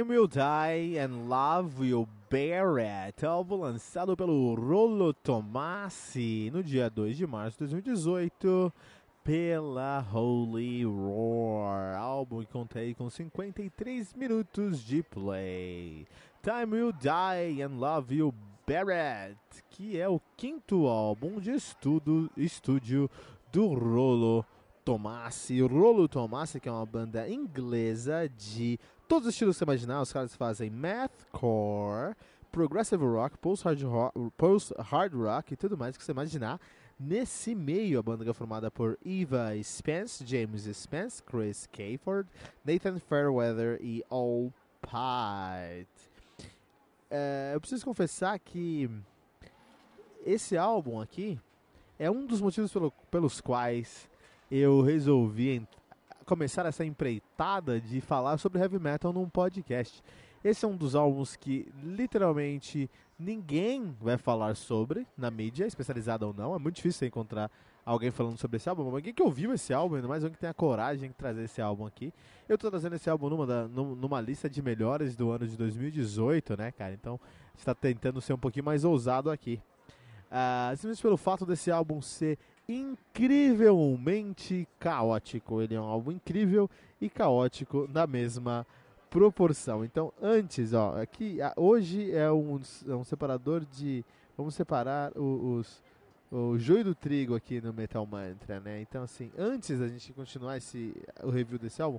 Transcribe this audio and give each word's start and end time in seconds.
Time 0.00 0.14
Will 0.14 0.26
Die 0.26 0.96
and 0.98 1.28
Love 1.28 1.78
Will 1.78 2.08
Bear 2.30 2.78
It, 2.78 3.22
álbum 3.22 3.56
lançado 3.56 4.16
pelo 4.16 4.54
Rolo 4.54 5.12
Tomassi 5.12 6.50
no 6.50 6.62
dia 6.62 6.88
2 6.88 7.18
de 7.18 7.26
março 7.26 7.58
de 7.58 7.74
2018 7.74 8.72
pela 9.22 10.02
Holy 10.10 10.86
Roar, 10.86 11.98
álbum 11.98 12.40
que 12.40 12.46
contei 12.46 12.94
com 12.94 13.10
53 13.10 14.14
minutos 14.14 14.82
de 14.82 15.02
play. 15.02 16.06
Time 16.42 16.80
Will 16.80 16.92
Die 16.92 17.62
and 17.62 17.78
Love 17.78 18.14
Will 18.14 18.34
It, 18.68 19.38
que 19.68 20.00
é 20.00 20.08
o 20.08 20.18
quinto 20.34 20.86
álbum 20.86 21.38
de 21.38 21.50
estudo, 21.50 22.30
estúdio 22.38 23.10
do 23.52 23.74
Rolo 23.74 24.46
Tomassi. 24.82 25.60
Rolo 25.60 26.08
Tomassi, 26.08 26.58
que 26.58 26.70
é 26.70 26.72
uma 26.72 26.86
banda 26.86 27.28
inglesa 27.28 28.30
de 28.30 28.80
todos 29.10 29.26
os 29.26 29.34
estilos 29.34 29.56
que 29.56 29.58
você 29.58 29.64
imaginar, 29.64 30.00
os 30.00 30.12
caras 30.12 30.36
fazem 30.36 30.70
mathcore, 30.70 32.14
progressive 32.52 33.04
rock, 33.04 33.36
post-hard 34.36 35.14
rock, 35.14 35.52
e 35.52 35.56
tudo 35.56 35.76
mais 35.76 35.96
que 35.96 36.04
você 36.04 36.12
imaginar. 36.12 36.60
Nesse 36.96 37.52
meio, 37.52 37.98
a 37.98 38.02
banda 38.04 38.30
é 38.30 38.32
formada 38.32 38.70
por 38.70 38.96
Eva 39.04 39.50
Spence, 39.64 40.24
James 40.24 40.62
Spence, 40.76 41.20
Chris 41.24 41.68
Kayford, 41.72 42.28
Nathan 42.64 43.00
Fairweather 43.00 43.80
e 43.82 44.04
All 44.08 44.52
Pite. 44.80 45.90
É, 47.10 47.50
eu 47.52 47.60
preciso 47.60 47.84
confessar 47.84 48.38
que 48.38 48.88
esse 50.24 50.56
álbum 50.56 51.00
aqui 51.00 51.36
é 51.98 52.08
um 52.08 52.26
dos 52.26 52.40
motivos 52.40 52.72
pelo, 52.72 52.92
pelos 53.10 53.40
quais 53.40 54.08
eu 54.48 54.82
resolvi 54.82 55.66
começar 56.30 56.64
essa 56.64 56.84
empreitada 56.84 57.80
de 57.80 58.00
falar 58.00 58.38
sobre 58.38 58.60
heavy 58.60 58.78
metal 58.78 59.12
num 59.12 59.28
podcast. 59.28 60.00
Esse 60.44 60.64
é 60.64 60.68
um 60.68 60.76
dos 60.76 60.94
álbuns 60.94 61.34
que 61.34 61.66
literalmente 61.82 62.88
ninguém 63.18 63.96
vai 64.00 64.16
falar 64.16 64.54
sobre 64.54 65.04
na 65.18 65.28
mídia, 65.28 65.66
especializada 65.66 66.24
ou 66.24 66.32
não. 66.32 66.54
É 66.54 66.58
muito 66.60 66.76
difícil 66.76 67.08
encontrar 67.08 67.50
alguém 67.84 68.12
falando 68.12 68.38
sobre 68.38 68.58
esse 68.58 68.68
álbum. 68.68 68.94
Alguém 68.94 69.12
que 69.12 69.20
ouviu 69.20 69.52
esse 69.52 69.74
álbum, 69.74 69.96
ainda 69.96 70.06
mais 70.06 70.22
alguém 70.22 70.34
que 70.34 70.40
tem 70.40 70.48
a 70.48 70.54
coragem 70.54 71.08
de 71.08 71.16
trazer 71.16 71.42
esse 71.42 71.60
álbum 71.60 71.84
aqui. 71.84 72.14
Eu 72.48 72.54
estou 72.54 72.70
trazendo 72.70 72.94
esse 72.94 73.10
álbum 73.10 73.28
numa, 73.28 73.44
da, 73.44 73.66
numa 73.66 74.20
lista 74.20 74.48
de 74.48 74.62
melhores 74.62 75.16
do 75.16 75.32
ano 75.32 75.48
de 75.48 75.56
2018, 75.56 76.56
né, 76.56 76.70
cara? 76.70 76.94
Então, 76.94 77.18
a 77.24 77.56
gente 77.56 77.66
tá 77.66 77.74
tentando 77.74 78.20
ser 78.20 78.34
um 78.34 78.38
pouquinho 78.38 78.64
mais 78.64 78.84
ousado 78.84 79.32
aqui. 79.32 79.60
Uh, 80.30 80.76
simplesmente 80.76 81.02
pelo 81.02 81.16
fato 81.16 81.44
desse 81.44 81.72
álbum 81.72 82.00
ser 82.00 82.38
incrivelmente 82.70 84.68
caótico. 84.78 85.60
Ele 85.60 85.74
é 85.74 85.80
um 85.80 85.84
álbum 85.84 86.12
incrível 86.12 86.70
e 87.00 87.10
caótico 87.10 87.88
na 87.92 88.06
mesma 88.06 88.66
proporção. 89.10 89.84
Então, 89.84 90.12
antes, 90.22 90.72
ó, 90.72 91.00
aqui 91.00 91.38
hoje 91.56 92.12
é 92.12 92.30
um, 92.30 92.60
é 92.88 92.94
um 92.94 93.04
separador 93.04 93.64
de. 93.64 94.04
Vamos 94.36 94.54
separar 94.54 95.12
os, 95.18 95.82
o 96.30 96.56
joio 96.56 96.84
do 96.84 96.94
trigo 96.94 97.34
aqui 97.34 97.60
no 97.60 97.72
Metal 97.72 98.06
Mantra, 98.06 98.60
né? 98.60 98.80
Então, 98.80 99.02
assim, 99.02 99.30
antes 99.36 99.78
da 99.78 99.88
gente 99.88 100.12
continuar 100.12 100.56
esse, 100.56 100.94
o 101.22 101.30
review 101.30 101.58
desse 101.58 101.82
álbum, 101.82 101.98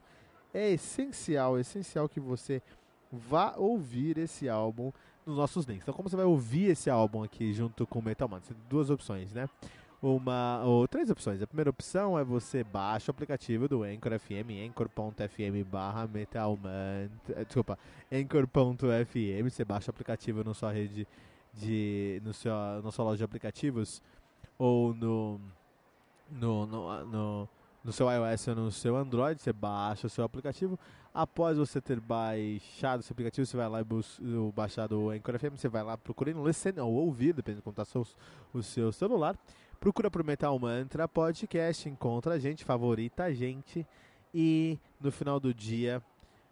é 0.54 0.72
essencial, 0.72 1.58
é 1.58 1.62
essencial 1.62 2.10
que 2.10 2.20
você 2.20 2.62
vá 3.12 3.54
ouvir 3.58 4.18
esse 4.18 4.48
álbum 4.50 4.92
nos 5.26 5.38
nossos 5.38 5.66
links. 5.66 5.84
Então, 5.84 5.94
como 5.94 6.10
você 6.10 6.16
vai 6.16 6.26
ouvir 6.26 6.72
esse 6.72 6.90
álbum 6.90 7.24
aqui 7.24 7.54
junto 7.54 7.86
com 7.86 8.00
o 8.00 8.02
Metal 8.02 8.28
Mantra? 8.28 8.56
Tem 8.56 8.64
duas 8.70 8.90
opções, 8.90 9.32
né? 9.34 9.48
Uma 10.02 10.64
ou 10.66 10.88
três 10.88 11.10
opções. 11.10 11.42
A 11.42 11.48
primeira 11.48 11.70
opção 11.70 12.18
é 12.18 12.24
você 12.24 12.64
baixa 12.64 13.12
o 13.12 13.14
aplicativo 13.14 13.68
do 13.68 13.84
Anchor 13.84 14.20
FM, 14.20 14.68
anchor.fm 14.68 15.64
barra 15.70 16.08
metalman, 16.08 17.10
eh, 17.30 17.46
desculpa, 17.46 17.78
anchor.fm, 18.12 19.50
você 19.50 19.64
baixa 19.64 19.90
o 19.90 19.92
aplicativo 19.92 20.44
na 20.44 20.54
sua 20.54 20.72
rede 20.72 21.08
de, 21.54 22.20
no 22.24 22.34
seu, 22.34 22.52
na 22.84 22.92
sua 22.92 23.06
loja 23.06 23.18
de 23.20 23.24
aplicativos 23.24 24.02
ou 24.58 24.94
no, 24.96 25.40
no, 26.32 26.66
no, 26.66 27.06
no, 27.06 27.50
no 27.84 27.92
seu 27.92 28.10
iOS 28.10 28.48
ou 28.48 28.56
no 28.56 28.72
seu 28.72 28.96
Android, 28.96 29.40
você 29.40 29.54
baixa 29.54 30.08
o 30.08 30.10
seu 30.10 30.24
aplicativo. 30.24 30.80
Após 31.14 31.58
você 31.58 31.82
ter 31.82 32.00
baixado 32.00 33.02
o 33.02 33.04
seu 33.04 33.14
aplicativo, 33.14 33.46
você 33.46 33.58
vai 33.58 33.68
lá 33.68 33.82
e 33.82 34.52
baixar 34.56 34.92
o 34.94 35.10
Anchor 35.12 35.38
FM, 35.38 35.58
você 35.58 35.68
vai 35.68 35.84
lá 35.84 35.98
procurando 35.98 36.44
listen 36.44 36.80
ou 36.80 36.94
ouvir, 36.94 37.34
depende 37.34 37.58
de 37.58 37.62
como 37.62 37.74
está 37.80 38.00
o 38.54 38.64
seu 38.64 38.92
celular. 38.92 39.38
Procura 39.82 40.12
por 40.12 40.24
Metal 40.24 40.60
Mantra 40.60 41.08
Podcast, 41.08 41.90
encontra 41.90 42.36
a 42.36 42.40
gente, 42.40 42.64
favorita 42.64 43.24
a 43.24 43.34
gente 43.34 43.84
e 44.32 44.78
no 45.00 45.12
final 45.12 45.40
do 45.40 45.52
dia 45.52 46.00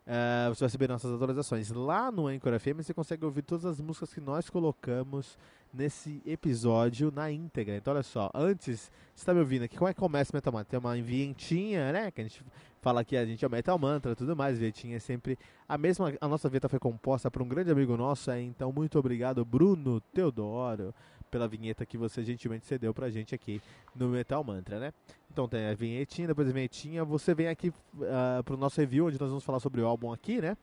uh, 0.07 0.49
você 0.49 0.61
vai 0.61 0.67
receber 0.67 0.87
nossas 0.87 1.13
atualizações. 1.13 1.69
Lá 1.69 2.11
no 2.11 2.25
Anchor 2.25 2.59
FM 2.59 2.77
você 2.77 2.91
consegue 2.91 3.23
ouvir 3.23 3.43
todas 3.43 3.65
as 3.65 3.79
músicas 3.79 4.11
que 4.11 4.19
nós 4.19 4.49
colocamos 4.49 5.37
nesse 5.71 6.23
episódio 6.25 7.11
na 7.11 7.31
íntegra. 7.31 7.75
Então 7.77 7.93
olha 7.93 8.01
só, 8.01 8.31
antes, 8.33 8.89
você 9.13 9.21
está 9.21 9.31
me 9.31 9.41
ouvindo 9.41 9.61
aqui, 9.61 9.77
como 9.77 9.87
é 9.87 9.93
que 9.93 9.99
começa 9.99 10.31
o 10.33 10.35
Metal 10.35 10.51
Mantra? 10.51 10.71
Tem 10.71 10.79
uma 10.79 10.95
vinhetinha, 10.95 11.91
né, 11.93 12.09
que 12.09 12.21
a 12.21 12.23
gente 12.23 12.43
fala 12.81 13.05
que 13.05 13.15
a 13.15 13.23
gente 13.27 13.45
é 13.45 13.47
o 13.47 13.51
Metal 13.51 13.77
Mantra 13.77 14.15
tudo 14.15 14.35
mais, 14.35 14.57
vinhetinha 14.57 14.97
é 14.97 14.99
sempre 14.99 15.37
a 15.67 15.77
mesma, 15.77 16.11
a 16.19 16.27
nossa 16.27 16.49
vinheta 16.49 16.67
foi 16.67 16.79
composta 16.79 17.29
por 17.29 17.43
um 17.43 17.47
grande 17.47 17.69
amigo 17.69 17.95
nosso, 17.95 18.31
então 18.31 18.71
muito 18.71 18.97
obrigado 18.97 19.45
Bruno 19.45 20.01
Teodoro 20.01 20.95
pela 21.29 21.47
vinheta 21.47 21.85
que 21.85 21.97
você 21.97 22.23
gentilmente 22.23 22.65
cedeu 22.65 22.93
pra 22.93 23.09
gente 23.09 23.33
aqui 23.33 23.61
no 23.95 24.09
Metal 24.09 24.43
Mantra, 24.43 24.79
né? 24.79 24.93
Então 25.31 25.47
tem 25.47 25.67
a 25.67 25.73
vinhetinha, 25.73 26.27
depois 26.27 26.47
da 26.47 26.53
vinhetinha, 26.53 27.05
você 27.05 27.33
vem 27.33 27.47
aqui 27.47 27.69
uh, 27.69 28.43
pro 28.43 28.57
nosso 28.57 28.79
review, 28.79 29.07
onde 29.07 29.19
nós 29.19 29.29
vamos 29.29 29.43
falar 29.43 29.59
sobre 29.59 29.81
o 29.81 29.85
álbum 29.85 30.11
aqui, 30.11 30.41
né? 30.41 30.57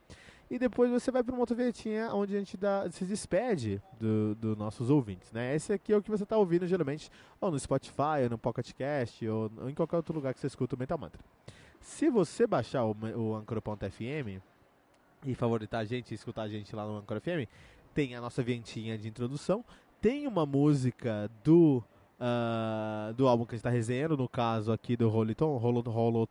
E 0.49 0.59
depois 0.59 0.91
você 0.91 1.11
vai 1.11 1.25
para 1.25 1.33
uma 1.33 1.41
outra 1.41 1.57
vinhetinha 1.57 2.15
onde 2.15 2.37
a 2.37 2.39
gente 2.39 2.57
dá, 2.57 2.89
se 2.91 3.05
despede 3.05 3.83
dos 3.99 4.37
do 4.37 4.57
nossos 4.57 4.91
ouvintes, 4.91 5.33
né? 5.33 5.55
Esse 5.55 5.73
aqui 5.73 5.93
é 5.93 5.97
o 5.97 6.03
que 6.03 6.11
você 6.11 6.23
está 6.23 6.37
ouvindo 6.37 6.67
geralmente 6.69 7.11
ou 7.41 7.51
no 7.51 7.59
Spotify, 7.59 8.23
ou 8.25 8.31
no 8.31 8.39
Pocket 8.39 8.73
Cast, 8.73 9.27
ou, 9.27 9.51
ou, 9.57 9.69
em 9.69 9.75
qualquer 9.75 9.97
outro 9.97 10.15
lugar 10.15 10.33
que 10.33 10.39
você 10.39 10.47
escuta 10.47 10.77
o 10.77 10.79
Metal 10.79 10.97
Mantra. 10.97 11.21
Se 11.81 12.09
você 12.09 12.47
baixar 12.47 12.85
o, 12.85 12.97
o 13.17 13.35
Anchor.fm 13.35 14.41
e 15.25 15.35
favoritar 15.35 15.81
a 15.81 15.85
gente 15.85 16.15
escutar 16.15 16.43
a 16.43 16.49
gente 16.49 16.75
lá 16.77 16.87
no 16.87 16.99
Anchor 16.99 17.21
FM, 17.21 17.51
tem 17.93 18.15
a 18.15 18.21
nossa 18.21 18.43
vinhetinha 18.43 18.97
de 18.97 19.09
introdução, 19.09 19.65
tem 20.01 20.27
uma 20.27 20.47
música 20.47 21.31
do 21.43 21.83
uh, 22.21 23.15
do 23.15 23.29
álbum 23.29 23.45
que 23.45 23.55
a 23.55 23.57
gente 23.57 23.61
está 23.61 23.71
resenhando, 23.71 24.17
no 24.17 24.29
caso 24.29 24.73
aqui 24.73 24.97
do 24.97 25.09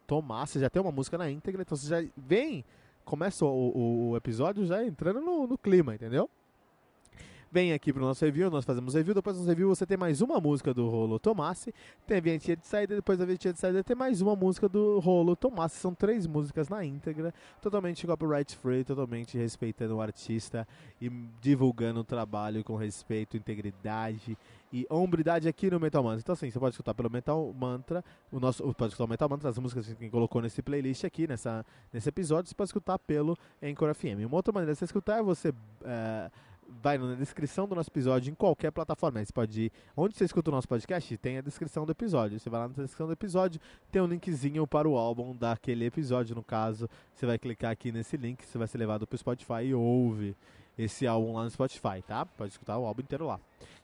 Tomás, 0.08 0.50
você 0.50 0.60
já 0.60 0.70
tem 0.70 0.82
uma 0.82 0.92
música 0.92 1.18
na 1.18 1.30
íntegra, 1.30 1.62
então 1.62 1.76
você 1.78 1.88
já 1.88 2.10
vem, 2.18 2.64
começa 3.04 3.46
o, 3.46 3.50
o, 3.50 4.10
o 4.10 4.18
episódio 4.18 4.66
já 4.66 4.84
entrando 4.84 5.22
no, 5.22 5.48
no 5.48 5.58
clima, 5.58 5.96
entendeu? 5.96 6.30
Vem 7.56 7.72
aqui 7.72 7.94
pro 7.94 8.02
nosso 8.02 8.26
review, 8.26 8.52
nós 8.52 8.66
fazemos 8.66 8.96
review, 8.96 9.14
depois 9.14 9.38
do 9.38 9.46
review 9.46 9.70
você 9.70 9.86
tem 9.86 9.96
mais 9.96 10.20
uma 10.20 10.42
música 10.42 10.74
do 10.74 10.90
Rolo 10.90 11.18
Tomassi, 11.18 11.74
tem 12.06 12.18
a 12.18 12.20
vinhetinha 12.20 12.58
de 12.58 12.68
saída, 12.68 12.98
depois 12.98 13.18
da 13.18 13.24
vinhetinha 13.24 13.54
de 13.54 13.60
saída 13.62 13.82
tem 13.82 13.96
mais 13.96 14.20
uma 14.20 14.36
música 14.36 14.68
do 14.68 15.00
Rolo 15.00 15.38
Tomassi, 15.38 15.78
são 15.78 15.96
três 15.96 16.28
músicas 16.28 16.68
na 16.68 16.84
íntegra, 16.84 17.34
totalmente 17.62 18.06
copyright 18.06 18.58
free, 18.58 18.84
totalmente 18.84 19.38
respeitando 19.38 19.96
o 19.96 20.02
artista 20.02 20.68
e 21.00 21.10
divulgando 21.40 22.02
o 22.02 22.04
trabalho 22.04 22.62
com 22.62 22.76
respeito, 22.76 23.38
integridade 23.38 24.38
e 24.74 24.86
hombridade 24.90 25.48
aqui 25.48 25.72
no 25.72 25.80
Metal 25.80 26.04
Mantra. 26.04 26.20
Então 26.20 26.34
assim, 26.34 26.52
você 26.52 26.60
pode 26.60 26.74
escutar 26.74 26.94
pelo 26.94 27.10
Metal 27.10 27.56
Mantra, 27.58 28.04
o 28.34 28.38
nosso, 28.38 28.62
pode 28.74 28.92
escutar 28.92 29.06
o 29.06 29.10
Metal 29.10 29.30
Mantra, 29.30 29.50
as 29.50 29.58
músicas 29.58 29.94
que 29.94 30.10
colocou 30.10 30.42
nesse 30.42 30.62
playlist 30.62 31.06
aqui, 31.06 31.26
nessa, 31.26 31.66
nesse 31.94 32.10
episódio, 32.10 32.50
você 32.50 32.56
pode 32.56 32.68
escutar 32.68 33.00
pelo 33.00 33.38
Anchor 33.64 33.96
FM. 33.96 34.26
Uma 34.28 34.36
outra 34.36 34.52
maneira 34.52 34.74
de 34.74 34.80
você 34.80 34.84
escutar 34.84 35.20
é 35.20 35.24
você... 35.24 35.52
Uh, 35.52 36.55
vai 36.68 36.98
na 36.98 37.16
descrição 37.16 37.68
do 37.68 37.76
nosso 37.76 37.90
episódio 37.90 38.32
em 38.32 38.36
qualquer 38.36 38.72
plataforma. 38.72 39.24
Você 39.24 39.32
pode 39.32 39.64
ir 39.64 39.72
onde 39.96 40.16
você 40.16 40.26
escuta 40.26 40.50
o 40.50 40.54
nosso 40.54 40.68
podcast, 40.68 41.18
tem 41.18 41.38
a 41.38 41.42
descrição 41.42 41.86
do 41.86 41.92
episódio. 41.92 42.40
Você 42.40 42.50
vai 42.50 42.60
lá 42.62 42.68
na 42.68 42.74
descrição 42.74 43.08
do 43.08 43.14
episódio, 43.14 43.60
tem 43.92 44.02
um 44.02 44.08
linkzinho 44.08 44.66
para 44.68 44.88
o 44.88 44.98
álbum 44.98 45.36
daquele 45.36 45.86
episódio. 45.86 46.36
No 46.36 46.44
caso, 46.44 46.90
você 47.14 47.26
vai 47.26 47.38
clicar 47.38 47.72
aqui 47.72 47.92
nesse 47.92 48.18
link, 48.18 48.46
você 48.46 48.58
vai 48.58 48.68
ser 48.68 48.78
levado 48.78 49.06
para 49.06 49.16
o 49.16 49.18
Spotify 49.18 49.64
e 49.66 49.74
ouve 49.74 50.36
esse 50.78 51.08
álbum 51.08 51.34
lá 51.34 51.44
no 51.44 51.50
Spotify, 51.50 52.02
tá? 52.06 52.26
Pode 52.26 52.52
escutar 52.52 52.78
o 52.78 52.86
álbum 52.86 53.02
inteiro 53.02 53.26
lá. 53.26 53.40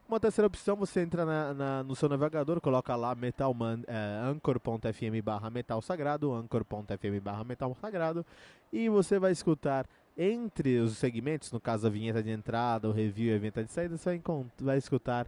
Uma 0.07 0.19
terceira 0.19 0.47
opção, 0.47 0.75
você 0.75 0.99
entra 0.99 1.25
na, 1.25 1.53
na, 1.53 1.83
no 1.83 1.95
seu 1.95 2.09
navegador, 2.09 2.59
coloca 2.59 2.93
lá 2.97 3.15
metalman, 3.15 3.81
é, 3.87 4.19
anchor.fm 4.25 5.23
barra 5.23 5.49
metal 5.49 5.81
sagrado, 5.81 6.33
anchor.fm 6.33 7.21
barra 7.23 7.45
metal 7.45 7.73
sagrado, 7.79 8.25
e 8.73 8.89
você 8.89 9.17
vai 9.17 9.31
escutar 9.31 9.87
entre 10.17 10.79
os 10.79 10.97
segmentos, 10.97 11.51
no 11.51 11.59
caso 11.59 11.87
a 11.87 11.89
vinheta 11.89 12.21
de 12.21 12.29
entrada, 12.29 12.89
o 12.89 12.91
review 12.91 13.33
e 13.33 13.35
a 13.35 13.39
vinheta 13.39 13.63
de 13.63 13.71
saída, 13.71 13.97
você 13.97 14.09
vai, 14.17 14.21
vai 14.59 14.77
escutar 14.77 15.27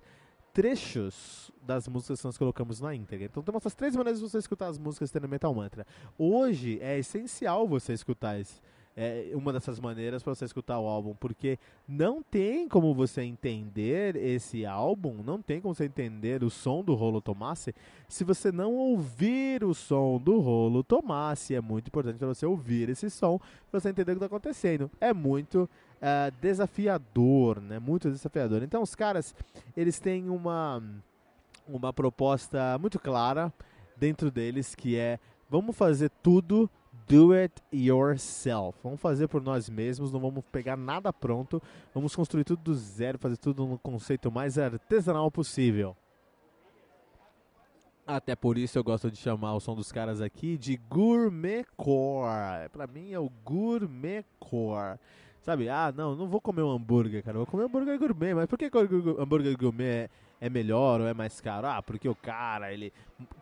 trechos 0.53 1.51
das 1.63 1.87
músicas 1.87 2.19
que 2.19 2.27
nós 2.27 2.37
colocamos 2.37 2.79
na 2.79 2.93
íntegra. 2.93 3.25
Então 3.25 3.41
temos 3.41 3.61
essas 3.61 3.73
três 3.73 3.95
maneiras 3.95 4.21
de 4.21 4.29
você 4.29 4.37
escutar 4.37 4.67
as 4.67 4.77
músicas 4.77 5.09
tendo 5.09 5.27
Metal 5.27 5.53
Mantra. 5.53 5.85
Hoje 6.17 6.79
é 6.81 6.99
essencial 6.99 7.67
você 7.67 7.93
escutar 7.93 8.39
esse, 8.39 8.61
é 8.95 9.31
uma 9.33 9.51
dessas 9.51 9.79
maneiras 9.79 10.21
para 10.21 10.35
você 10.35 10.45
escutar 10.45 10.79
o 10.79 10.87
álbum, 10.87 11.15
porque 11.15 11.57
não 11.87 12.21
tem 12.21 12.67
como 12.67 12.93
você 12.93 13.23
entender 13.23 14.15
esse 14.15 14.65
álbum, 14.65 15.23
não 15.23 15.41
tem 15.41 15.59
como 15.59 15.73
você 15.73 15.85
entender 15.85 16.43
o 16.43 16.49
som 16.49 16.83
do 16.83 16.93
Rolo 16.93 17.19
Tomassi 17.19 17.73
se 18.07 18.23
você 18.23 18.51
não 18.51 18.73
ouvir 18.75 19.63
o 19.63 19.73
som 19.73 20.19
do 20.19 20.39
Rolo 20.39 20.83
Tomassi. 20.83 21.55
É 21.55 21.61
muito 21.61 21.87
importante 21.87 22.19
para 22.19 22.27
você 22.27 22.45
ouvir 22.45 22.89
esse 22.89 23.09
som 23.09 23.39
para 23.71 23.79
você 23.79 23.89
entender 23.89 24.11
o 24.11 24.15
que 24.15 24.23
está 24.23 24.27
acontecendo. 24.27 24.91
É 25.01 25.11
muito 25.11 25.63
uh, 25.63 26.31
desafiador, 26.39 27.59
né? 27.59 27.79
Muito 27.79 28.11
desafiador. 28.11 28.61
Então 28.61 28.83
os 28.83 28.93
caras, 28.93 29.33
eles 29.75 29.99
têm 29.99 30.29
uma 30.29 30.83
uma 31.67 31.93
proposta 31.93 32.77
muito 32.77 32.99
clara 32.99 33.51
dentro 33.95 34.29
deles 34.29 34.75
que 34.75 34.97
é 34.97 35.17
vamos 35.49 35.75
fazer 35.75 36.11
tudo 36.21 36.69
do 37.07 37.33
it 37.33 37.53
yourself. 37.73 38.77
Vamos 38.83 38.99
fazer 38.99 39.27
por 39.27 39.41
nós 39.41 39.69
mesmos, 39.69 40.11
não 40.11 40.19
vamos 40.19 40.43
pegar 40.51 40.77
nada 40.77 41.11
pronto, 41.11 41.61
vamos 41.93 42.15
construir 42.15 42.43
tudo 42.43 42.61
do 42.61 42.75
zero, 42.75 43.17
fazer 43.17 43.37
tudo 43.37 43.65
no 43.65 43.77
conceito 43.77 44.31
mais 44.31 44.57
artesanal 44.57 45.29
possível. 45.31 45.95
Até 48.05 48.35
por 48.35 48.57
isso 48.57 48.77
eu 48.77 48.83
gosto 48.83 49.09
de 49.09 49.17
chamar 49.17 49.55
o 49.55 49.61
som 49.61 49.75
dos 49.75 49.91
caras 49.91 50.19
aqui 50.19 50.57
de 50.57 50.75
gourmet 50.89 51.65
core. 51.77 52.69
Pra 52.71 52.85
mim 52.85 53.13
é 53.13 53.19
o 53.19 53.31
gourmet 53.45 54.25
core. 54.39 54.99
Sabe, 55.41 55.69
ah, 55.69 55.93
não, 55.95 56.15
não 56.15 56.27
vou 56.27 56.41
comer 56.41 56.63
um 56.63 56.71
hambúrguer, 56.71 57.23
cara, 57.23 57.37
vou 57.37 57.45
comer 57.45 57.63
um 57.63 57.65
hambúrguer 57.67 57.97
gourmet. 57.97 58.33
Mas 58.33 58.45
por 58.47 58.57
que, 58.57 58.69
hambúrguer 59.19 59.57
gourmet 59.57 59.85
é, 59.85 60.09
é 60.41 60.49
melhor 60.49 60.99
ou 60.99 61.07
é 61.07 61.13
mais 61.13 61.39
caro? 61.39 61.67
Ah, 61.67 61.81
porque 61.81 62.09
o 62.09 62.15
cara, 62.15 62.73
ele 62.73 62.91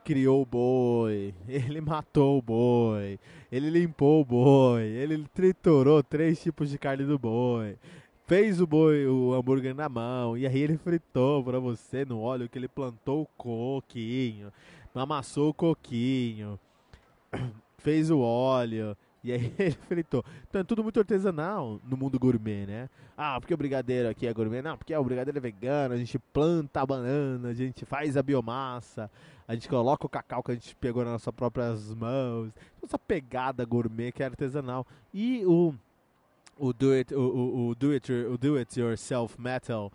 criou 0.05 0.43
o 0.43 0.45
boi, 0.45 1.33
ele 1.49 1.81
matou 1.81 2.37
o 2.37 2.41
boi, 2.41 3.19
ele 3.51 3.69
limpou 3.71 4.21
o 4.21 4.25
boi, 4.25 4.83
ele 4.83 5.25
triturou 5.33 6.03
três 6.03 6.39
tipos 6.41 6.69
de 6.69 6.77
carne 6.77 7.03
do 7.03 7.17
boi, 7.17 7.77
fez 8.31 8.61
o 8.61 8.65
boi, 8.65 9.05
o 9.07 9.33
hambúrguer 9.33 9.75
na 9.75 9.89
mão, 9.89 10.37
e 10.37 10.47
aí 10.47 10.57
ele 10.57 10.77
fritou 10.77 11.43
pra 11.43 11.59
você 11.59 12.05
no 12.05 12.21
óleo 12.21 12.47
que 12.47 12.57
ele 12.57 12.69
plantou 12.69 13.23
o 13.23 13.27
coquinho, 13.35 14.53
amassou 14.95 15.49
o 15.49 15.53
coquinho, 15.53 16.57
fez 17.79 18.09
o 18.09 18.19
óleo, 18.19 18.95
e 19.21 19.33
aí 19.33 19.53
ele 19.59 19.77
fritou. 19.85 20.23
Então 20.47 20.61
é 20.61 20.63
tudo 20.63 20.81
muito 20.81 20.97
artesanal 20.97 21.81
no 21.83 21.97
mundo 21.97 22.17
gourmet, 22.17 22.65
né? 22.65 22.89
Ah, 23.17 23.37
porque 23.37 23.53
o 23.53 23.57
brigadeiro 23.57 24.07
aqui 24.07 24.25
é 24.25 24.33
gourmet? 24.33 24.61
Não, 24.61 24.77
porque 24.77 24.95
o 24.95 25.03
brigadeiro 25.03 25.37
é 25.37 25.41
vegano, 25.41 25.93
a 25.93 25.97
gente 25.97 26.17
planta 26.17 26.79
a 26.79 26.85
banana, 26.85 27.49
a 27.49 27.53
gente 27.53 27.83
faz 27.83 28.15
a 28.15 28.23
biomassa, 28.23 29.11
a 29.45 29.53
gente 29.53 29.67
coloca 29.67 30.05
o 30.05 30.09
cacau 30.09 30.41
que 30.41 30.51
a 30.51 30.53
gente 30.53 30.73
pegou 30.77 31.03
nas 31.03 31.11
nossas 31.11 31.33
próprias 31.33 31.93
mãos. 31.93 32.53
Essa 32.81 32.97
pegada 32.97 33.65
gourmet 33.65 34.13
que 34.13 34.23
é 34.23 34.27
artesanal. 34.27 34.87
E 35.13 35.45
o 35.45 35.75
o 36.61 36.71
do 36.71 36.91
it, 36.91 37.13
o, 37.13 37.19
o, 37.19 37.67
o 37.69 37.75
do 37.75 37.91
it, 37.91 38.11
o 38.11 38.37
do 38.37 38.55
it 38.55 38.79
yourself 38.79 39.41
metal 39.41 39.91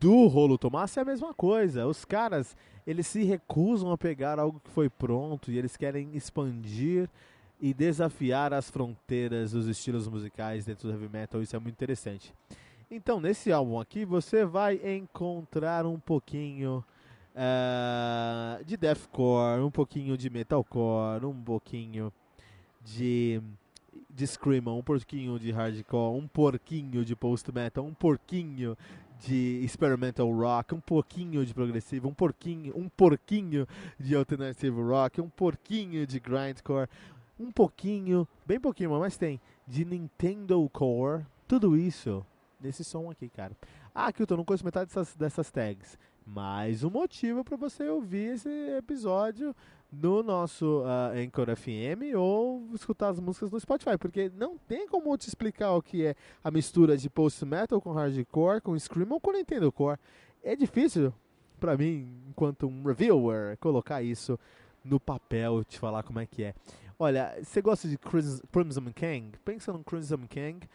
do 0.00 0.26
Rolo 0.26 0.58
Tomás 0.58 0.96
é 0.96 1.02
a 1.02 1.04
mesma 1.04 1.32
coisa. 1.32 1.86
Os 1.86 2.04
caras, 2.04 2.56
eles 2.84 3.06
se 3.06 3.22
recusam 3.22 3.92
a 3.92 3.96
pegar 3.96 4.40
algo 4.40 4.58
que 4.58 4.70
foi 4.70 4.90
pronto 4.90 5.52
e 5.52 5.58
eles 5.58 5.76
querem 5.76 6.10
expandir 6.16 7.08
e 7.60 7.72
desafiar 7.72 8.52
as 8.52 8.68
fronteiras 8.68 9.52
dos 9.52 9.68
estilos 9.68 10.08
musicais 10.08 10.64
dentro 10.64 10.88
do 10.88 10.94
heavy 10.94 11.08
metal. 11.08 11.40
Isso 11.42 11.54
é 11.54 11.58
muito 11.60 11.74
interessante. 11.74 12.34
Então, 12.90 13.20
nesse 13.20 13.52
álbum 13.52 13.78
aqui, 13.78 14.04
você 14.04 14.44
vai 14.44 14.80
encontrar 14.96 15.86
um 15.86 16.00
pouquinho 16.00 16.84
uh, 17.36 18.64
de 18.64 18.76
deathcore, 18.76 19.62
um 19.62 19.70
pouquinho 19.70 20.16
de 20.16 20.28
metalcore, 20.28 21.24
um 21.24 21.40
pouquinho 21.40 22.12
de 22.82 23.40
de 24.20 24.26
screamo, 24.26 24.76
um 24.76 24.82
pouquinho 24.82 25.38
de 25.38 25.50
hardcore, 25.50 26.14
um 26.14 26.28
porquinho 26.28 27.02
de 27.06 27.16
post 27.16 27.50
metal, 27.54 27.86
um 27.86 27.94
porquinho 27.94 28.76
de 29.18 29.62
experimental 29.64 30.30
rock, 30.30 30.74
um 30.74 30.80
pouquinho 30.80 31.44
de 31.44 31.54
progressivo, 31.54 32.08
um 32.08 32.12
porquinho, 32.12 32.76
um 32.76 32.86
porquinho 32.86 33.66
de 33.98 34.14
alternative 34.14 34.82
rock, 34.82 35.22
um 35.22 35.30
porquinho 35.30 36.06
de 36.06 36.20
grindcore, 36.20 36.86
um 37.38 37.50
pouquinho, 37.50 38.28
bem 38.46 38.60
pouquinho, 38.60 38.90
mas 38.90 39.16
tem, 39.16 39.40
de 39.66 39.86
Nintendo 39.86 40.68
Core, 40.68 41.24
tudo 41.48 41.74
isso 41.74 42.24
nesse 42.60 42.84
som 42.84 43.10
aqui, 43.10 43.30
cara. 43.30 43.56
Ah, 43.94 44.12
Kilton, 44.12 44.36
não 44.36 44.44
conheço 44.44 44.64
metade 44.66 44.88
dessas, 44.88 45.16
dessas 45.16 45.50
tags. 45.50 45.98
Mais 46.26 46.84
um 46.84 46.90
motivo 46.90 47.42
para 47.42 47.56
você 47.56 47.88
ouvir 47.88 48.34
esse 48.34 48.50
episódio 48.76 49.56
no 49.92 50.22
nosso 50.22 50.82
uh, 50.82 51.12
Anchor 51.16 51.54
FM 51.56 52.16
ou 52.16 52.68
escutar 52.74 53.08
as 53.08 53.18
músicas 53.18 53.50
no 53.50 53.58
Spotify, 53.58 53.98
porque 53.98 54.30
não 54.36 54.56
tem 54.56 54.86
como 54.86 55.16
te 55.16 55.28
explicar 55.28 55.72
o 55.72 55.82
que 55.82 56.06
é 56.06 56.14
a 56.44 56.50
mistura 56.50 56.96
de 56.96 57.10
post 57.10 57.44
metal 57.44 57.80
com 57.80 57.92
hardcore, 57.92 58.60
com 58.60 58.78
scream 58.78 59.10
ou 59.10 59.20
com 59.20 59.32
Nintendo 59.32 59.70
Core. 59.72 59.98
É 60.42 60.54
difícil 60.54 61.12
para 61.58 61.76
mim, 61.76 62.08
enquanto 62.28 62.66
um 62.66 62.82
reviewer, 62.82 63.56
colocar 63.58 64.02
isso 64.02 64.38
no 64.84 64.98
papel, 64.98 65.62
te 65.64 65.78
falar 65.78 66.02
como 66.02 66.18
é 66.18 66.26
que 66.26 66.42
é. 66.42 66.54
Olha, 66.98 67.36
você 67.42 67.60
gosta 67.60 67.88
de 67.88 67.98
Crimson 67.98 68.92
King? 68.94 69.38
Pensa 69.44 69.72
num 69.72 69.82
Crimson 69.82 70.26
King 70.28 70.66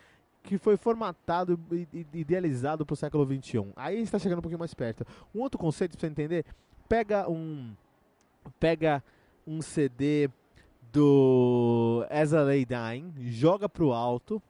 que 0.44 0.60
foi 0.60 0.78
formatado 0.78 1.60
e 1.72 2.06
idealizado 2.14 2.86
para 2.86 2.94
o 2.94 2.98
século 2.98 3.26
XXI. 3.26 3.72
Aí 3.76 4.02
está 4.02 4.20
chegando 4.20 4.40
um 4.40 4.42
pouquinho 4.44 4.60
mais 4.60 4.76
perto. 4.76 5.06
Um 5.34 5.42
outro 5.42 5.58
conceito 5.58 5.98
para 5.98 6.02
você 6.02 6.08
entender, 6.08 6.46
pega 6.88 7.28
um 7.28 7.74
pega 8.60 9.04
um 9.46 9.62
CD 9.62 10.30
do 10.92 12.06
As 12.10 12.32
I 12.32 12.38
Lay 12.38 12.66
Dying, 12.66 13.14
joga 13.18 13.68
pro 13.68 13.92
alto. 13.92 14.42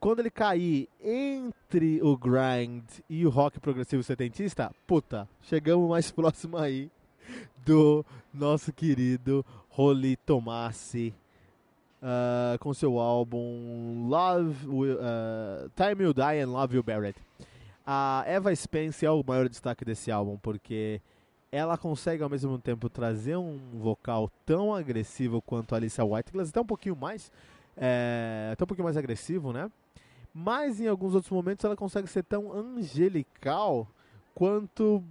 Quando 0.00 0.20
ele 0.20 0.30
cair 0.30 0.88
entre 1.02 2.00
o 2.02 2.16
grind 2.16 2.84
e 3.08 3.26
o 3.26 3.30
rock 3.30 3.58
progressivo 3.58 4.02
setentista, 4.02 4.72
puta, 4.86 5.28
chegamos 5.42 5.88
mais 5.88 6.10
próximo 6.12 6.56
aí 6.56 6.90
do 7.66 8.04
nosso 8.32 8.72
querido 8.72 9.44
Holly 9.68 10.16
Tomassi 10.16 11.14
uh, 12.02 12.58
com 12.58 12.72
seu 12.72 12.98
álbum 12.98 14.08
Love 14.08 14.66
Will, 14.66 14.96
uh, 14.96 15.70
Time 15.76 16.04
You 16.04 16.14
Die 16.14 16.40
and 16.42 16.50
Love 16.50 16.76
You 16.76 16.82
Barrett. 16.82 17.20
A 17.86 18.22
Eva 18.26 18.54
Spence 18.54 19.04
é 19.04 19.10
o 19.10 19.24
maior 19.26 19.48
destaque 19.48 19.84
desse 19.84 20.10
álbum 20.10 20.36
porque 20.36 21.00
ela 21.50 21.78
consegue 21.78 22.22
ao 22.22 22.28
mesmo 22.28 22.58
tempo 22.58 22.88
trazer 22.88 23.36
um 23.36 23.58
vocal 23.72 24.30
tão 24.44 24.74
agressivo 24.74 25.40
quanto 25.40 25.74
a 25.74 25.78
Alicia 25.78 26.04
White, 26.04 26.38
até 26.38 26.60
um 26.60 26.66
pouquinho 26.66 26.96
mais, 26.96 27.32
é, 27.76 28.50
até 28.52 28.64
um 28.64 28.66
pouquinho 28.66 28.84
mais 28.84 28.96
agressivo, 28.96 29.52
né? 29.52 29.70
Mas 30.32 30.80
em 30.80 30.86
alguns 30.86 31.14
outros 31.14 31.32
momentos 31.32 31.64
ela 31.64 31.74
consegue 31.76 32.06
ser 32.06 32.22
tão 32.22 32.52
angelical 32.52 33.88
quanto 34.34 35.02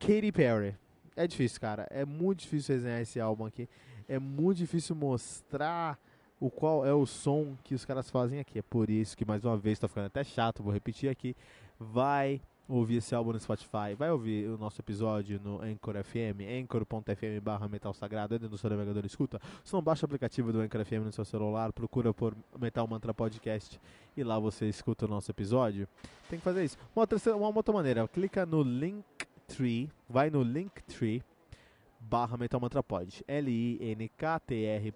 Katy 0.00 0.32
Perry. 0.32 0.74
É 1.14 1.26
difícil, 1.26 1.60
cara. 1.60 1.86
É 1.90 2.04
muito 2.04 2.40
difícil 2.40 2.74
resenhar 2.74 3.00
esse 3.00 3.20
álbum 3.20 3.46
aqui 3.46 3.68
é 4.08 4.18
muito 4.18 4.58
difícil 4.58 4.94
mostrar 4.94 5.98
o 6.40 6.50
qual 6.50 6.84
é 6.84 6.92
o 6.92 7.06
som 7.06 7.56
que 7.62 7.74
os 7.74 7.84
caras 7.84 8.10
fazem 8.10 8.38
aqui. 8.38 8.58
É 8.58 8.62
por 8.62 8.90
isso 8.90 9.16
que, 9.16 9.24
mais 9.24 9.44
uma 9.44 9.56
vez, 9.56 9.76
está 9.76 9.88
ficando 9.88 10.06
até 10.06 10.22
chato, 10.22 10.62
vou 10.62 10.72
repetir 10.72 11.08
aqui. 11.08 11.36
Vai 11.78 12.40
ouvir 12.68 12.96
esse 12.96 13.14
álbum 13.14 13.32
no 13.32 13.38
Spotify, 13.40 13.94
vai 13.96 14.10
ouvir 14.10 14.48
o 14.48 14.56
nosso 14.56 14.80
episódio 14.80 15.40
no 15.42 15.60
Anchor 15.62 16.02
FM, 16.02 16.40
anchor.fm 16.62 17.40
barra 17.42 17.68
Metal 17.68 17.92
Sagrado, 17.92 18.34
entra 18.34 18.48
no 18.48 18.56
seu 18.56 18.70
navegador 18.70 19.04
escuta. 19.04 19.40
Se 19.62 19.72
não 19.72 19.82
baixa 19.82 20.04
o 20.04 20.06
aplicativo 20.06 20.52
do 20.52 20.60
Anchor 20.60 20.84
FM 20.84 21.04
no 21.04 21.12
seu 21.12 21.24
celular, 21.24 21.72
procura 21.72 22.12
por 22.14 22.36
Metal 22.58 22.86
Mantra 22.86 23.12
Podcast 23.12 23.80
e 24.16 24.24
lá 24.24 24.38
você 24.38 24.68
escuta 24.68 25.04
o 25.04 25.08
nosso 25.08 25.30
episódio. 25.30 25.86
Tem 26.28 26.38
que 26.38 26.44
fazer 26.44 26.64
isso. 26.64 26.78
Uma 26.94 27.02
outra, 27.02 27.36
uma 27.36 27.48
outra 27.54 27.74
maneira, 27.74 28.08
clica 28.08 28.46
no 28.46 28.62
Linktree, 28.62 29.90
vai 30.08 30.30
no 30.30 30.42
Linktree 30.42 31.22
barra 32.00 32.36
Metal 32.36 32.60
Mantra 32.60 32.82
Pod, 32.82 33.24
L-I-N-K-T-R.e 33.26 34.94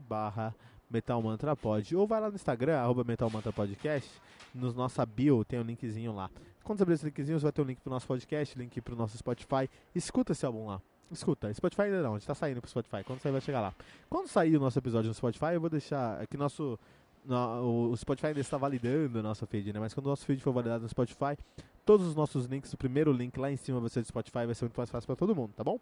barra 0.00 0.54
Metal 0.90 1.22
Mantra 1.22 1.54
Pod, 1.54 1.96
ou 1.96 2.06
vai 2.06 2.20
lá 2.20 2.28
no 2.28 2.34
Instagram, 2.34 2.78
arroba 2.78 3.04
Metal 3.04 3.30
Mantra 3.30 3.52
Podcast, 3.52 4.10
no 4.54 4.72
nossa 4.72 5.06
bio 5.06 5.44
tem 5.44 5.60
um 5.60 5.62
linkzinho 5.62 6.12
lá. 6.12 6.30
Quando 6.64 6.78
você 6.78 6.82
abrir 6.82 6.94
esse 6.94 7.04
linkzinho, 7.06 7.38
você 7.38 7.44
vai 7.44 7.52
ter 7.52 7.62
um 7.62 7.64
link 7.64 7.80
pro 7.80 7.90
nosso 7.90 8.06
podcast, 8.06 8.58
link 8.58 8.80
pro 8.80 8.96
nosso 8.96 9.16
Spotify. 9.16 9.68
Escuta 9.94 10.32
esse 10.32 10.44
álbum 10.44 10.66
lá. 10.66 10.80
Escuta, 11.10 11.52
Spotify 11.52 11.82
ainda 11.82 12.02
não, 12.02 12.14
a 12.14 12.18
gente 12.18 12.26
tá 12.26 12.34
saindo 12.34 12.60
pro 12.60 12.70
Spotify. 12.70 13.02
Quando 13.04 13.20
sair, 13.20 13.32
vai 13.32 13.40
chegar 13.40 13.60
lá. 13.60 13.74
Quando 14.08 14.28
sair 14.28 14.56
o 14.56 14.60
nosso 14.60 14.78
episódio 14.78 15.08
no 15.08 15.14
Spotify, 15.14 15.54
eu 15.54 15.60
vou 15.60 15.70
deixar 15.70 16.20
aqui 16.20 16.36
nosso. 16.36 16.78
No, 17.24 17.90
o 17.90 17.96
Spotify 17.96 18.28
ainda 18.28 18.40
está 18.40 18.56
validando 18.56 19.18
o 19.18 19.22
nosso 19.22 19.46
feed, 19.46 19.72
né? 19.72 19.80
Mas 19.80 19.92
quando 19.92 20.06
o 20.06 20.08
nosso 20.08 20.24
feed 20.24 20.40
for 20.40 20.52
validado 20.52 20.82
no 20.82 20.88
Spotify, 20.88 21.36
todos 21.84 22.06
os 22.06 22.14
nossos 22.14 22.46
links, 22.46 22.72
o 22.72 22.76
primeiro 22.76 23.12
link 23.12 23.36
lá 23.38 23.50
em 23.50 23.56
cima 23.56 23.80
vai 23.80 23.90
ser 23.90 24.00
do 24.02 24.06
Spotify, 24.06 24.46
vai 24.46 24.54
ser 24.54 24.64
muito 24.64 24.76
mais 24.76 24.88
fácil 24.88 25.06
para 25.06 25.16
todo 25.16 25.34
mundo, 25.34 25.52
tá 25.54 25.64
bom? 25.64 25.78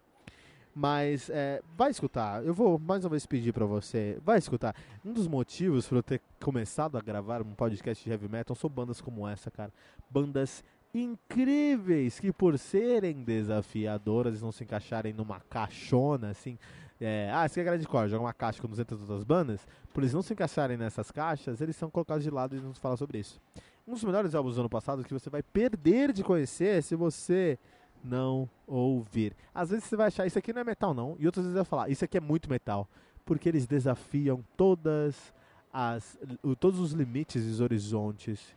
Mas 0.75 1.29
é, 1.29 1.61
vai 1.75 1.91
escutar. 1.91 2.43
Eu 2.45 2.53
vou 2.53 2.79
mais 2.79 3.03
uma 3.03 3.09
vez 3.11 3.25
pedir 3.25 3.53
para 3.53 3.65
você, 3.65 4.17
vai 4.23 4.37
escutar. 4.37 4.75
Um 5.03 5.11
dos 5.11 5.27
motivos 5.27 5.87
para 5.87 5.97
eu 5.97 6.03
ter 6.03 6.21
começado 6.39 6.97
a 6.97 7.01
gravar 7.01 7.41
um 7.41 7.53
podcast 7.53 8.03
de 8.03 8.09
heavy 8.09 8.29
metal 8.29 8.55
são 8.55 8.69
bandas 8.69 9.01
como 9.01 9.27
essa, 9.27 9.49
cara. 9.51 9.73
Bandas 10.09 10.63
incríveis 10.93 12.19
que 12.19 12.31
por 12.31 12.57
serem 12.57 13.23
desafiadoras 13.23 14.41
não 14.41 14.51
se 14.51 14.63
encaixarem 14.63 15.13
numa 15.13 15.39
caixona 15.41 16.31
assim, 16.31 16.57
é, 16.99 17.31
ah, 17.31 17.47
você 17.47 17.61
quer 17.61 17.65
grande 17.65 17.87
core, 17.87 18.09
joga 18.09 18.23
uma 18.23 18.33
caixa 18.33 18.61
com 18.61 18.67
200 18.67 19.01
outras 19.01 19.23
bandas, 19.23 19.65
por 19.93 20.01
eles 20.01 20.13
não 20.13 20.21
se 20.21 20.33
encaixarem 20.33 20.75
nessas 20.75 21.11
caixas, 21.11 21.61
eles 21.61 21.75
são 21.75 21.89
colocados 21.89 22.23
de 22.23 22.29
lado 22.29 22.55
e 22.55 22.59
não 22.59 22.73
se 22.73 22.79
fala 22.79 22.97
sobre 22.97 23.19
isso. 23.19 23.39
Um 23.87 23.93
dos 23.93 24.03
melhores 24.03 24.35
álbuns 24.35 24.55
do 24.55 24.61
ano 24.61 24.69
passado 24.69 25.03
que 25.03 25.13
você 25.13 25.29
vai 25.29 25.41
perder 25.41 26.11
de 26.11 26.23
conhecer 26.23 26.83
se 26.83 26.95
você 26.95 27.57
não 28.03 28.49
ouvir. 28.67 29.35
Às 29.53 29.69
vezes 29.69 29.85
você 29.85 29.95
vai 29.95 30.07
achar 30.07 30.25
isso 30.25 30.39
aqui 30.39 30.53
não 30.53 30.61
é 30.61 30.63
metal 30.63 30.93
não, 30.93 31.15
e 31.19 31.25
outras 31.25 31.45
vezes 31.45 31.55
vai 31.55 31.65
falar 31.65 31.89
isso 31.89 32.05
aqui 32.05 32.17
é 32.17 32.21
muito 32.21 32.49
metal, 32.49 32.87
porque 33.25 33.49
eles 33.49 33.67
desafiam 33.67 34.43
todas 34.55 35.33
as 35.71 36.17
todos 36.59 36.79
os 36.79 36.93
limites 36.93 37.43
e 37.43 37.49
os 37.49 37.61
horizontes 37.61 38.55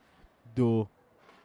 do 0.55 0.89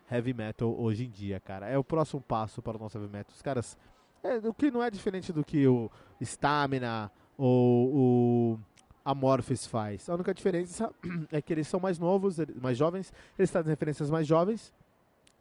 heavy 0.10 0.34
metal 0.34 0.74
hoje 0.80 1.06
em 1.06 1.10
dia, 1.10 1.40
cara. 1.40 1.68
É 1.68 1.78
o 1.78 1.84
próximo 1.84 2.22
passo 2.22 2.62
para 2.62 2.78
o 2.78 2.80
nosso 2.80 2.98
heavy 2.98 3.12
metal. 3.12 3.34
Os 3.36 3.42
caras. 3.42 3.78
É, 4.24 4.38
o 4.48 4.54
que 4.54 4.72
não 4.72 4.82
é 4.82 4.90
diferente 4.90 5.32
do 5.32 5.44
que 5.44 5.68
o 5.68 5.92
Stamina 6.22 7.12
ou 7.38 7.94
o 7.94 8.60
Amorphis 9.06 9.66
faz. 9.66 10.10
A 10.10 10.16
única 10.16 10.34
diferença 10.34 10.92
é 11.32 11.42
que 11.42 11.54
eles 11.54 11.68
são 11.68 11.80
mais 11.80 12.00
novos, 12.00 12.38
mais 12.62 12.78
jovens, 12.78 13.14
eles 13.38 13.52
trazem 13.52 13.70
referências 13.70 14.10
mais 14.10 14.26
jovens, 14.26 14.74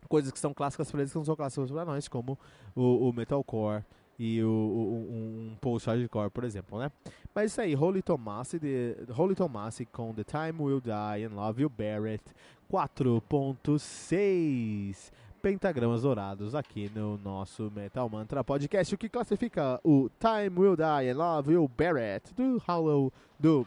coisas 0.07 0.33
que 0.33 0.39
são 0.39 0.55
clássicas 0.55 0.91
para 0.91 1.01
eles 1.01 1.13
que 1.13 1.19
não 1.19 1.25
são 1.25 1.37
clássicas 1.37 1.71
para 1.71 1.85
nós, 1.85 2.09
como 2.09 2.39
o, 2.75 3.09
o 3.09 3.13
metalcore 3.13 3.85
e 4.19 4.43
o, 4.43 4.49
o, 4.49 5.13
um 5.13 5.55
post 5.61 5.87
hardcore, 5.89 6.31
por 6.31 6.43
exemplo, 6.45 6.79
né? 6.79 6.91
Mas 7.35 7.53
isso 7.53 7.61
aí, 7.61 7.77
Holy 7.77 8.01
Tomasi, 8.03 8.59
de, 8.59 8.97
Holy 9.17 9.35
Tomasi 9.35 9.85
com 9.85 10.15
The 10.15 10.25
Time 10.25 10.63
Will 10.63 10.81
Die 10.81 11.25
and 11.25 11.35
Love 11.35 11.61
You 11.63 11.69
Barrett 11.69 12.25
4.6 12.71 15.13
pentagramas 15.43 16.01
dourados 16.03 16.55
aqui 16.55 16.91
no 16.95 17.19
nosso 17.19 17.71
Metal 17.75 18.09
Mantra 18.09 18.43
Podcast, 18.43 18.95
o 18.95 18.99
que 18.99 19.09
classifica 19.09 19.81
o 19.85 20.09
Time 20.19 20.59
Will 20.59 20.77
Die 20.77 21.11
and 21.11 21.17
Love 21.17 21.53
You 21.53 21.69
Barrett 21.69 22.35
do 22.35 22.61
Hollow 22.67 23.13
do 23.39 23.67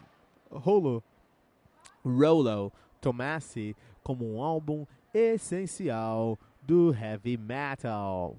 Holo 0.50 1.02
Rolo 2.04 2.72
Tomasi 3.00 3.76
como 4.02 4.34
um 4.34 4.42
álbum 4.42 4.84
essencial 5.14 6.38
do 6.66 6.92
heavy 6.92 7.36
metal. 7.36 8.38